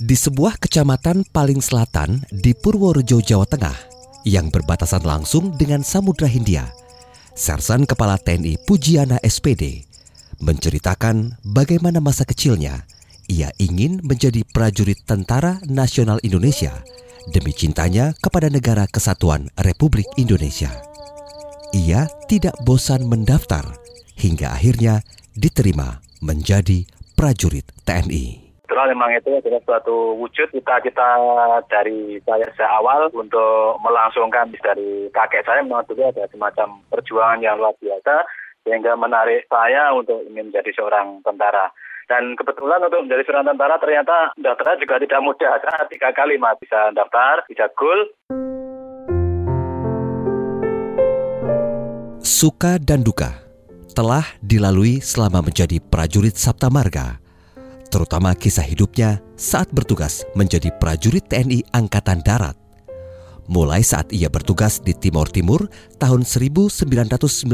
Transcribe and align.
Di 0.00 0.16
sebuah 0.16 0.58
kecamatan 0.58 1.28
paling 1.30 1.62
selatan 1.62 2.24
di 2.34 2.50
Purworejo, 2.56 3.22
Jawa 3.22 3.46
Tengah, 3.46 3.78
yang 4.26 4.50
berbatasan 4.50 5.06
langsung 5.06 5.54
dengan 5.54 5.86
Samudra 5.86 6.26
Hindia, 6.26 6.68
Sersan 7.36 7.86
Kepala 7.86 8.18
TNI 8.18 8.58
Pujiana 8.66 9.22
SPD 9.22 9.86
menceritakan 10.40 11.38
bagaimana 11.46 12.00
masa 12.02 12.26
kecilnya 12.26 12.84
ia 13.30 13.54
ingin 13.62 14.02
menjadi 14.02 14.42
prajurit 14.42 15.06
Tentara 15.06 15.62
Nasional 15.68 16.18
Indonesia 16.26 16.74
demi 17.30 17.54
cintanya 17.54 18.16
kepada 18.18 18.50
negara 18.50 18.90
kesatuan 18.90 19.46
Republik 19.62 20.08
Indonesia. 20.18 20.72
Ia 21.70 22.10
tidak 22.26 22.58
bosan 22.66 23.06
mendaftar 23.06 23.62
hingga 24.18 24.50
akhirnya 24.50 25.06
diterima 25.34 26.02
menjadi 26.20 26.84
prajurit 27.16 27.66
TNI. 27.84 28.50
Itulah 28.64 28.86
memang 28.86 29.10
itu 29.10 29.34
adalah 29.34 29.58
suatu 29.66 30.14
wujud 30.14 30.46
cita-cita 30.54 31.18
dari 31.66 32.22
saya 32.22 32.46
sejak 32.54 32.70
awal 32.70 33.10
untuk 33.10 33.82
melangsungkan 33.82 34.46
dari 34.62 35.10
kakek 35.10 35.42
saya 35.42 35.66
memang 35.66 35.82
dulu 35.90 36.06
ada 36.06 36.22
semacam 36.30 36.78
perjuangan 36.86 37.42
yang 37.42 37.58
luar 37.58 37.74
biasa 37.82 38.24
sehingga 38.62 38.94
menarik 38.94 39.42
saya 39.50 39.90
untuk 39.90 40.22
ingin 40.30 40.54
menjadi 40.54 40.70
seorang 40.70 41.18
tentara. 41.26 41.74
Dan 42.06 42.38
kebetulan 42.38 42.86
untuk 42.86 43.02
menjadi 43.10 43.22
seorang 43.26 43.46
tentara 43.50 43.74
ternyata 43.82 44.16
daftarnya 44.38 44.82
juga 44.86 44.96
tidak 45.02 45.20
mudah. 45.26 45.52
Saya 45.66 45.82
tiga 45.90 46.10
kali 46.14 46.38
mas 46.38 46.54
bisa 46.62 46.94
daftar, 46.94 47.42
bisa 47.50 47.66
goal. 47.74 48.06
Suka 52.22 52.78
dan 52.78 53.02
duka 53.02 53.49
telah 53.92 54.24
dilalui 54.40 55.02
selama 55.02 55.44
menjadi 55.44 55.82
prajurit 55.82 56.38
Sabta 56.38 56.70
Marga 56.70 57.20
terutama 57.90 58.32
kisah 58.38 58.64
hidupnya 58.64 59.18
saat 59.34 59.66
bertugas 59.74 60.22
menjadi 60.38 60.70
prajurit 60.78 61.26
TNI 61.26 61.66
Angkatan 61.74 62.22
Darat. 62.22 62.54
Mulai 63.50 63.82
saat 63.82 64.14
ia 64.14 64.30
bertugas 64.30 64.78
di 64.78 64.94
Timur 64.94 65.26
Timur 65.26 65.66
tahun 65.98 66.22
1996 66.22 67.50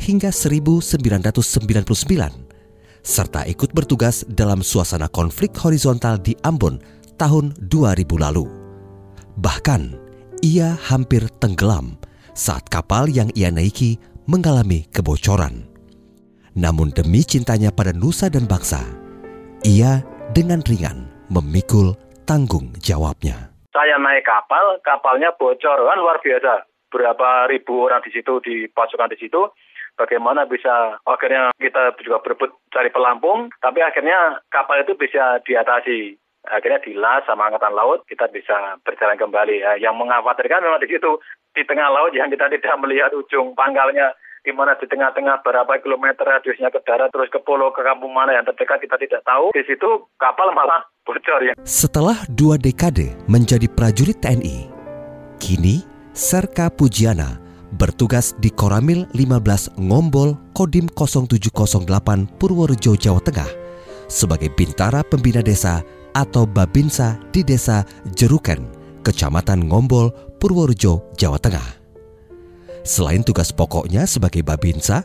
hingga 0.00 0.32
1999, 0.32 3.04
serta 3.04 3.44
ikut 3.44 3.70
bertugas 3.76 4.24
dalam 4.32 4.64
suasana 4.64 5.12
konflik 5.12 5.52
horizontal 5.60 6.16
di 6.16 6.32
Ambon 6.40 6.80
tahun 7.20 7.52
2000 7.68 8.16
lalu. 8.16 8.48
Bahkan, 9.36 9.92
ia 10.40 10.72
hampir 10.88 11.28
tenggelam 11.36 12.00
saat 12.32 12.64
kapal 12.72 13.12
yang 13.12 13.28
ia 13.36 13.52
naiki 13.52 14.00
mengalami 14.30 14.86
kebocoran. 14.94 15.66
Namun 16.54 16.94
demi 16.94 17.26
cintanya 17.26 17.74
pada 17.74 17.90
nusa 17.90 18.30
dan 18.30 18.46
bangsa, 18.46 18.78
ia 19.66 20.06
dengan 20.30 20.62
ringan 20.62 21.10
memikul 21.34 21.98
tanggung 22.30 22.70
jawabnya. 22.78 23.50
Saya 23.74 23.98
naik 23.98 24.22
kapal, 24.22 24.78
kapalnya 24.86 25.34
bocor 25.34 25.82
kan 25.82 25.98
luar 25.98 26.22
biasa. 26.22 26.62
Berapa 26.90 27.50
ribu 27.50 27.90
orang 27.90 28.02
di 28.06 28.14
situ 28.14 28.38
di 28.42 28.70
pasukan 28.70 29.10
di 29.10 29.18
situ. 29.18 29.50
Bagaimana 29.98 30.46
bisa 30.46 31.02
akhirnya 31.02 31.50
kita 31.58 31.98
juga 31.98 32.22
berebut 32.22 32.54
cari 32.70 32.90
pelampung, 32.94 33.50
tapi 33.58 33.82
akhirnya 33.82 34.38
kapal 34.54 34.78
itu 34.82 34.94
bisa 34.94 35.42
diatasi. 35.42 36.14
Akhirnya 36.50 36.80
dilas 36.80 37.26
sama 37.28 37.50
angkatan 37.50 37.74
laut 37.76 38.06
kita 38.06 38.30
bisa 38.32 38.78
berjalan 38.86 39.18
kembali. 39.18 39.60
Ya, 39.60 39.76
yang 39.76 39.98
mengkhawatirkan 39.98 40.62
memang 40.62 40.80
di 40.80 40.88
situ 40.88 41.18
di 41.60 41.68
tengah 41.68 41.92
laut 41.92 42.16
yang 42.16 42.32
kita 42.32 42.48
tidak 42.48 42.72
melihat 42.80 43.12
ujung 43.12 43.52
pangkalnya 43.52 44.16
di 44.40 44.48
mana 44.56 44.72
di 44.80 44.88
tengah-tengah 44.88 45.44
berapa 45.44 45.68
kilometer 45.84 46.24
radiusnya 46.24 46.72
ke 46.72 46.80
darat 46.88 47.12
terus 47.12 47.28
ke 47.28 47.36
pulau 47.44 47.68
ke 47.76 47.84
kampung 47.84 48.16
mana 48.16 48.32
yang 48.32 48.48
terdekat 48.48 48.80
kita 48.80 48.96
tidak 48.96 49.20
tahu 49.28 49.52
di 49.52 49.60
situ 49.68 50.08
kapal 50.16 50.48
malah 50.56 50.88
bocor 51.04 51.44
ya. 51.44 51.52
Setelah 51.68 52.16
dua 52.32 52.56
dekade 52.56 53.12
menjadi 53.28 53.68
prajurit 53.68 54.16
TNI, 54.24 54.72
kini 55.36 55.84
Serka 56.16 56.72
Pujiana 56.72 57.36
bertugas 57.76 58.32
di 58.40 58.48
Koramil 58.48 59.04
15 59.12 59.76
Ngombol 59.76 60.40
Kodim 60.56 60.88
0708 60.88 62.40
Purworejo, 62.40 62.96
Jawa 62.96 63.20
Tengah 63.20 63.60
sebagai 64.10 64.50
Bintara 64.56 65.06
Pembina 65.06 65.44
Desa 65.44 65.84
atau 66.10 66.42
Babinsa 66.42 67.14
di 67.30 67.46
Desa 67.46 67.86
Jeruken, 68.18 68.79
Kecamatan 69.00 69.68
Ngombol, 69.68 70.12
Purworejo, 70.40 71.04
Jawa 71.16 71.40
Tengah. 71.40 71.80
Selain 72.84 73.20
tugas 73.20 73.52
pokoknya 73.52 74.08
sebagai 74.08 74.40
Babinsa, 74.40 75.04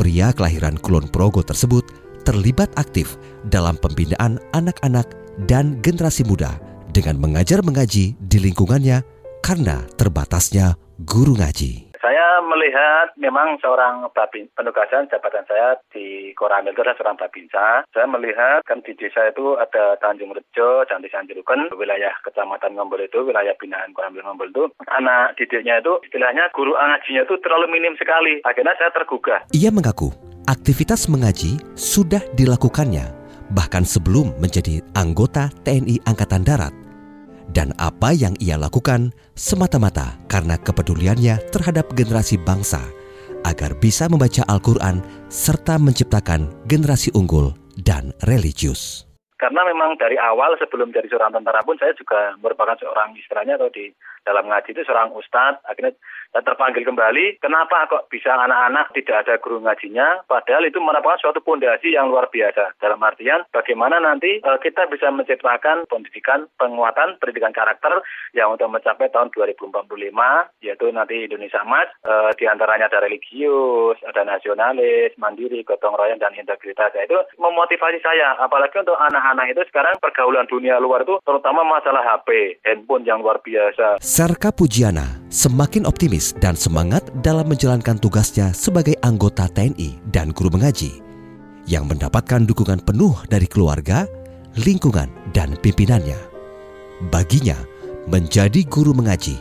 pria 0.00 0.32
kelahiran 0.32 0.80
Kulon 0.80 1.08
Progo 1.08 1.44
tersebut 1.44 1.84
terlibat 2.24 2.72
aktif 2.80 3.20
dalam 3.52 3.76
pembinaan 3.76 4.40
anak-anak 4.56 5.06
dan 5.44 5.78
generasi 5.84 6.24
muda 6.24 6.56
dengan 6.90 7.20
mengajar 7.20 7.60
mengaji 7.60 8.16
di 8.16 8.38
lingkungannya 8.40 9.04
karena 9.44 9.84
terbatasnya 10.00 10.78
guru 11.04 11.36
ngaji 11.36 11.93
melihat 12.42 13.14
memang 13.20 13.60
seorang 13.62 14.08
babin, 14.10 14.50
penugasan 14.56 15.06
jabatan 15.12 15.46
saya 15.46 15.78
di 15.92 16.32
Koramil 16.34 16.74
itu 16.74 16.82
adalah 16.82 16.98
seorang 16.98 17.18
babinsa. 17.20 17.86
Saya 17.92 18.06
melihat 18.10 18.66
kan 18.66 18.82
di 18.82 18.96
desa 18.98 19.30
itu 19.30 19.54
ada 19.60 19.94
Tanjung 20.00 20.34
Rejo, 20.34 20.82
Cantik 20.88 21.12
Sanjurukan, 21.14 21.70
wilayah 21.76 22.14
kecamatan 22.26 22.74
Ngombol 22.74 23.04
itu, 23.04 23.22
wilayah 23.22 23.54
binaan 23.60 23.94
Koramil 23.94 24.24
Ngombol 24.24 24.50
itu. 24.50 24.64
Anak 24.90 25.38
didiknya 25.38 25.78
itu 25.78 26.00
istilahnya 26.06 26.50
guru 26.50 26.74
ngajinya 26.74 27.22
itu 27.26 27.34
terlalu 27.40 27.66
minim 27.70 27.94
sekali. 27.94 28.42
Akhirnya 28.42 28.74
saya 28.78 28.90
tergugah. 28.90 29.46
Ia 29.54 29.70
mengaku 29.70 30.10
aktivitas 30.50 31.06
mengaji 31.08 31.56
sudah 31.78 32.20
dilakukannya 32.36 33.24
bahkan 33.52 33.84
sebelum 33.84 34.32
menjadi 34.40 34.80
anggota 34.96 35.52
TNI 35.62 36.00
Angkatan 36.08 36.42
Darat 36.42 36.83
dan 37.54 37.70
apa 37.78 38.10
yang 38.10 38.34
ia 38.42 38.58
lakukan 38.58 39.14
semata-mata 39.38 40.18
karena 40.26 40.58
kepeduliannya 40.58 41.38
terhadap 41.54 41.86
generasi 41.94 42.36
bangsa 42.42 42.82
agar 43.46 43.78
bisa 43.78 44.10
membaca 44.10 44.42
Al-Quran 44.50 45.00
serta 45.30 45.78
menciptakan 45.78 46.66
generasi 46.66 47.14
unggul 47.14 47.54
dan 47.78 48.10
religius. 48.26 49.06
Karena 49.38 49.60
memang 49.68 50.00
dari 50.00 50.16
awal 50.16 50.56
sebelum 50.56 50.90
jadi 50.90 51.04
seorang 51.06 51.36
tentara 51.36 51.60
pun 51.62 51.76
saya 51.76 51.92
juga 51.94 52.32
merupakan 52.40 52.74
seorang 52.80 53.12
istilahnya 53.14 53.60
atau 53.60 53.68
di 53.68 53.92
dalam 54.24 54.48
ngaji 54.48 54.72
itu 54.72 54.82
seorang 54.82 55.12
ustadz. 55.12 55.62
Akhirnya 55.68 55.94
dan 56.34 56.42
terpanggil 56.42 56.82
kembali, 56.82 57.38
kenapa 57.38 57.86
kok 57.86 58.10
bisa 58.10 58.34
anak-anak 58.34 58.90
tidak 58.90 59.22
ada 59.22 59.38
guru 59.38 59.62
ngajinya, 59.62 60.26
padahal 60.26 60.66
itu 60.66 60.82
merupakan 60.82 61.14
suatu 61.22 61.38
pondasi 61.38 61.94
yang 61.94 62.10
luar 62.10 62.26
biasa. 62.26 62.74
Dalam 62.82 62.98
artian, 63.06 63.46
bagaimana 63.54 64.02
nanti 64.02 64.42
uh, 64.42 64.58
kita 64.58 64.90
bisa 64.90 65.14
menciptakan 65.14 65.86
pendidikan, 65.86 66.50
penguatan 66.58 67.22
pendidikan 67.22 67.54
karakter 67.54 68.02
yang 68.34 68.50
untuk 68.50 68.66
mencapai 68.66 69.14
tahun 69.14 69.30
2045, 69.30 69.86
yaitu 70.58 70.86
nanti 70.90 71.30
Indonesia 71.30 71.62
emas, 71.62 71.86
uh, 72.02 72.34
di 72.34 72.50
antaranya 72.50 72.90
ada 72.90 73.06
religius, 73.06 74.02
ada 74.02 74.26
nasionalis, 74.26 75.14
mandiri, 75.14 75.62
gotong 75.62 75.94
royong, 75.94 76.18
dan 76.18 76.34
integritas. 76.34 76.90
Nah, 76.98 77.06
itu 77.06 77.14
memotivasi 77.38 78.02
saya, 78.02 78.34
apalagi 78.42 78.82
untuk 78.82 78.98
anak-anak 78.98 79.54
itu 79.54 79.62
sekarang 79.70 80.02
pergaulan 80.02 80.50
dunia 80.50 80.82
luar 80.82 81.06
itu, 81.06 81.22
terutama 81.22 81.62
masalah 81.62 82.02
HP, 82.02 82.58
handphone 82.66 83.06
yang 83.06 83.22
luar 83.22 83.38
biasa. 83.38 84.02
Sarka 84.14 84.54
Pujiana 84.54 85.18
semakin 85.26 85.90
optimis 85.90 86.38
dan 86.38 86.54
semangat 86.54 87.02
dalam 87.26 87.50
menjalankan 87.50 87.98
tugasnya 87.98 88.54
sebagai 88.54 88.94
anggota 89.02 89.50
TNI 89.50 89.98
dan 90.14 90.30
guru 90.30 90.54
mengaji 90.54 91.02
yang 91.66 91.90
mendapatkan 91.90 92.46
dukungan 92.46 92.78
penuh 92.86 93.10
dari 93.26 93.50
keluarga, 93.50 94.06
lingkungan, 94.54 95.10
dan 95.34 95.58
pimpinannya. 95.58 96.14
Baginya, 97.10 97.58
menjadi 98.06 98.62
guru 98.70 98.94
mengaji 98.94 99.34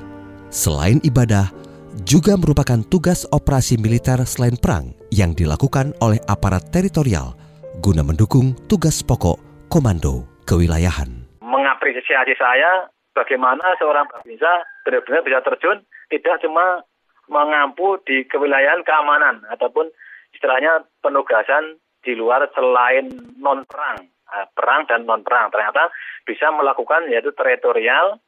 selain 0.50 0.98
ibadah 1.06 1.54
juga 2.02 2.34
merupakan 2.34 2.82
tugas 2.90 3.30
operasi 3.30 3.78
militer 3.78 4.26
selain 4.26 4.58
perang 4.58 4.90
yang 5.14 5.38
dilakukan 5.38 5.94
oleh 6.02 6.18
aparat 6.26 6.74
teritorial 6.74 7.38
guna 7.78 8.02
mendukung 8.02 8.58
tugas 8.66 9.06
pokok 9.06 9.38
komando 9.69 10.26
kewilayahan. 10.50 11.30
Mengapresiasi 11.46 12.34
saya 12.42 12.90
bagaimana 13.13 13.77
seorang 13.77 14.10
bisa 14.25 14.65
benar-benar 14.83 15.21
bisa 15.24 15.39
terjun 15.45 15.86
tidak 16.10 16.42
cuma 16.42 16.83
mengampu 17.31 17.98
di 18.04 18.27
kewilayahan 18.27 18.83
keamanan 18.83 19.45
ataupun 19.48 19.88
istilahnya 20.36 20.83
penugasan 21.00 21.80
di 22.04 22.18
luar 22.19 22.44
selain 22.51 23.07
non 23.39 23.63
perang 23.63 24.04
eh, 24.33 24.48
perang 24.51 24.83
dan 24.89 25.07
non 25.07 25.24
perang 25.24 25.54
ternyata 25.54 25.88
bisa 26.27 26.51
melakukan 26.51 27.07
yaitu 27.07 27.31
teritorial 27.31 28.19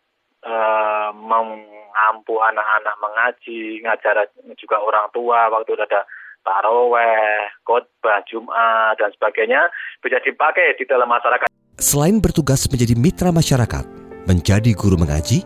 uh, 0.43 1.09
mengampu 1.15 2.39
anak-anak 2.39 2.95
mengaji 2.99 3.79
ngajar 3.83 4.27
juga 4.59 4.79
orang 4.79 5.07
tua 5.11 5.47
waktu 5.51 5.75
ada 5.79 6.03
taraweh 6.45 7.49
khotbah 7.65 8.21
jumat 8.29 8.95
dan 8.99 9.09
sebagainya 9.15 9.71
bisa 9.99 10.21
dipakai 10.21 10.77
di 10.77 10.85
dalam 10.85 11.09
masyarakat. 11.09 11.49
Selain 11.81 12.19
bertugas 12.23 12.67
menjadi 12.71 12.95
mitra 12.95 13.31
masyarakat 13.35 14.04
menjadi 14.25 14.73
guru 14.73 14.97
mengaji 14.97 15.45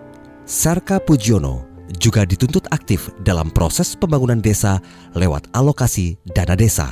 Sarka 0.49 0.97
Pujiono 0.97 1.69
juga 2.01 2.25
dituntut 2.25 2.69
aktif 2.73 3.09
dalam 3.21 3.49
proses 3.53 3.93
pembangunan 3.93 4.39
desa 4.41 4.81
lewat 5.13 5.49
alokasi 5.53 6.17
dana 6.33 6.53
desa. 6.57 6.89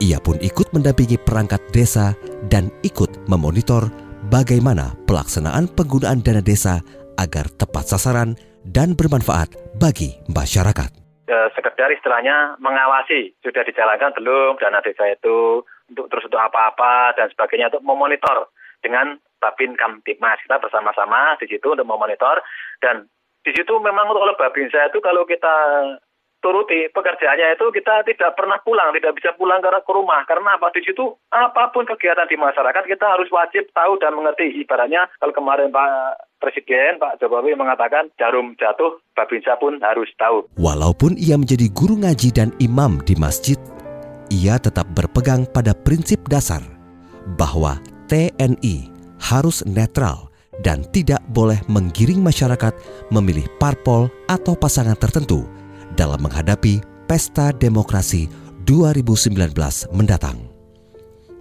Ia 0.00 0.16
pun 0.16 0.40
ikut 0.40 0.72
mendampingi 0.72 1.20
perangkat 1.20 1.60
desa 1.76 2.16
dan 2.48 2.72
ikut 2.80 3.28
memonitor 3.28 3.92
bagaimana 4.32 4.96
pelaksanaan 5.04 5.68
penggunaan 5.76 6.24
dana 6.24 6.40
desa 6.40 6.80
agar 7.20 7.52
tepat 7.60 7.96
sasaran 7.96 8.32
dan 8.64 8.96
bermanfaat 8.96 9.52
bagi 9.76 10.16
masyarakat. 10.32 10.88
Sekedar 11.30 11.92
istilahnya 11.92 12.56
mengawasi 12.58 13.36
sudah 13.44 13.60
dijalankan 13.64 14.16
belum 14.16 14.56
dana 14.56 14.80
desa 14.80 15.12
itu 15.12 15.60
untuk 15.92 16.08
terus 16.08 16.24
untuk 16.28 16.40
apa-apa 16.40 17.12
dan 17.16 17.28
sebagainya 17.32 17.68
untuk 17.72 17.84
memonitor 17.84 18.48
dengan 18.84 19.16
Babin 19.40 19.72
Kamtipmas 19.76 20.40
kita 20.44 20.60
bersama-sama 20.60 21.36
di 21.40 21.48
situ 21.48 21.72
untuk 21.72 21.88
memonitor 21.88 22.44
dan 22.84 23.08
di 23.40 23.52
situ 23.56 23.72
memang 23.80 24.12
oleh 24.12 24.36
Babinsa 24.36 24.92
itu 24.92 25.00
kalau 25.00 25.24
kita 25.24 25.56
turuti 26.40 26.88
pekerjaannya 26.88 27.56
itu 27.56 27.68
kita 27.68 28.00
tidak 28.08 28.32
pernah 28.32 28.56
pulang, 28.64 28.96
tidak 28.96 29.12
bisa 29.16 29.36
pulang 29.36 29.60
ke, 29.60 29.68
ke 29.68 29.92
rumah 29.92 30.24
karena 30.24 30.56
apa 30.56 30.72
di 30.72 30.80
situ 30.84 31.12
apa 31.28 31.68
pun 31.72 31.84
kegiatan 31.84 32.26
di 32.26 32.36
masyarakat 32.40 32.84
kita 32.88 33.06
harus 33.06 33.28
wajib 33.28 33.68
tahu 33.76 34.00
dan 34.00 34.16
mengerti. 34.16 34.64
Ibaratnya 34.64 35.08
kalau 35.20 35.36
kemarin 35.36 35.68
Pak 35.68 36.20
Presiden 36.40 36.96
Pak 36.96 37.20
Jokowi 37.20 37.52
mengatakan 37.52 38.08
jarum 38.16 38.56
jatuh 38.56 39.00
Babinsa 39.12 39.60
pun 39.60 39.76
harus 39.84 40.08
tahu. 40.16 40.48
Walaupun 40.56 41.20
ia 41.20 41.36
menjadi 41.36 41.68
guru 41.72 42.00
ngaji 42.00 42.28
dan 42.32 42.56
imam 42.56 43.04
di 43.04 43.12
masjid, 43.20 43.60
ia 44.32 44.56
tetap 44.56 44.88
berpegang 44.96 45.44
pada 45.44 45.76
prinsip 45.76 46.24
dasar 46.24 46.64
bahwa 47.36 47.76
TNI 48.10 48.90
harus 49.22 49.62
netral 49.70 50.34
dan 50.66 50.82
tidak 50.90 51.22
boleh 51.30 51.62
menggiring 51.70 52.18
masyarakat 52.18 52.74
memilih 53.14 53.46
parpol 53.62 54.10
atau 54.26 54.58
pasangan 54.58 54.98
tertentu 54.98 55.46
dalam 55.94 56.18
menghadapi 56.18 56.82
pesta 57.06 57.54
demokrasi 57.54 58.26
2019 58.66 59.54
mendatang. 59.94 60.42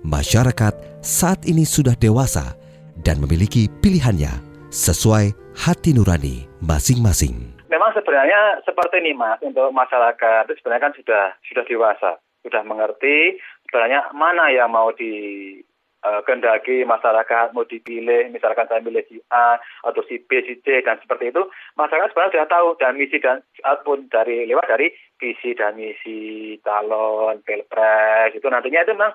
Masyarakat 0.05 1.01
saat 1.01 1.41
ini 1.49 1.65
sudah 1.65 1.97
dewasa 1.97 2.53
dan 3.01 3.17
memiliki 3.17 3.65
pilihannya 3.81 4.31
sesuai 4.69 5.33
hati 5.57 5.97
nurani 5.97 6.45
masing-masing. 6.61 7.57
Memang 7.73 7.97
sebenarnya 7.97 8.61
seperti 8.61 9.01
ini 9.01 9.17
mas 9.17 9.41
untuk 9.41 9.73
masyarakat 9.73 10.45
itu 10.45 10.61
sebenarnya 10.61 10.85
kan 10.85 10.93
sudah 10.93 11.23
sudah 11.49 11.63
dewasa, 11.65 12.11
sudah 12.45 12.61
mengerti 12.61 13.41
sebenarnya 13.65 14.13
mana 14.13 14.53
yang 14.53 14.69
mau 14.69 14.93
di 14.93 15.57
uh, 16.05 16.21
kendaki 16.23 16.87
masyarakat 16.87 17.51
mau 17.51 17.67
dipilih, 17.67 18.31
misalkan 18.31 18.67
saya 18.67 18.83
milih 18.83 19.03
si 19.07 19.19
A 19.31 19.59
atau 19.83 20.01
si 20.07 20.19
B, 20.19 20.43
si 20.43 20.59
C 20.63 20.83
dan 20.83 20.99
seperti 21.03 21.31
itu, 21.31 21.43
masyarakat 21.75 22.11
sebenarnya 22.11 22.33
sudah 22.35 22.49
tahu 22.49 22.67
dan 22.79 22.93
misi 22.95 23.17
dan 23.19 23.43
pun 23.83 24.07
dari 24.11 24.47
lewat 24.47 24.67
dari 24.67 24.91
visi 25.19 25.51
dan 25.55 25.75
misi 25.75 26.55
calon 26.63 27.43
pilpres 27.43 28.31
itu 28.31 28.47
nantinya 28.47 28.87
itu 28.87 28.95
memang 28.95 29.13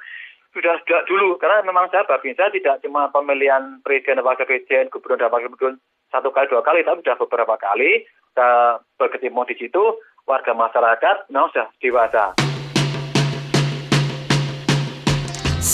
sudah 0.53 0.79
sudah 0.87 1.03
dulu 1.11 1.41
karena 1.41 1.67
memang 1.67 1.91
saya 1.91 2.07
saya 2.07 2.51
tidak 2.53 2.79
cuma 2.85 3.11
pemilihan 3.11 3.83
presiden 3.83 4.23
dan 4.23 4.27
wakil 4.29 4.47
presiden, 4.47 4.93
gubernur 4.93 5.19
dan 5.19 5.33
wakil 5.33 5.51
gubernur 5.51 5.81
satu 6.15 6.31
kali 6.31 6.47
dua 6.47 6.63
kali 6.63 6.87
tapi 6.87 7.03
sudah 7.03 7.19
beberapa 7.19 7.59
kali 7.59 8.07
kita 8.07 8.83
berketemu 8.99 9.43
di 9.51 9.55
situ 9.59 9.83
warga 10.27 10.53
masyarakat 10.55 11.31
memang 11.31 11.51
sudah 11.51 11.69
dewasa. 11.83 12.44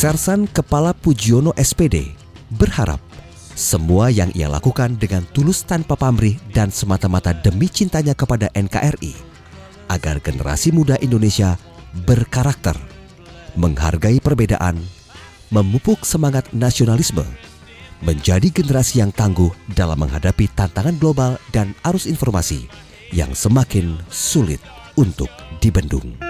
Sersan 0.00 0.49
Kepala 0.49 0.97
Pujiono 0.97 1.52
SPD 1.61 2.17
berharap 2.56 3.05
semua 3.52 4.08
yang 4.08 4.32
ia 4.32 4.49
lakukan 4.49 4.97
dengan 4.97 5.29
tulus 5.37 5.61
tanpa 5.61 5.93
pamrih 5.93 6.41
dan 6.56 6.73
semata-mata 6.73 7.37
demi 7.37 7.69
cintanya 7.69 8.17
kepada 8.17 8.49
NKRI 8.56 9.12
agar 9.93 10.17
generasi 10.25 10.73
muda 10.73 10.97
Indonesia 11.05 11.61
berkarakter, 12.08 12.81
menghargai 13.61 14.25
perbedaan, 14.25 14.81
memupuk 15.52 16.08
semangat 16.08 16.49
nasionalisme, 16.56 17.29
menjadi 18.00 18.49
generasi 18.49 19.05
yang 19.05 19.12
tangguh 19.12 19.52
dalam 19.76 20.00
menghadapi 20.00 20.49
tantangan 20.56 20.97
global 20.97 21.37
dan 21.52 21.76
arus 21.85 22.08
informasi 22.08 22.73
yang 23.12 23.37
semakin 23.37 24.00
sulit 24.08 24.64
untuk 24.97 25.29
dibendung. 25.61 26.30